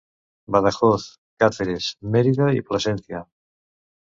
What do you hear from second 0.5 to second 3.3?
Badajoz, Càceres, Mèrida i Plasència.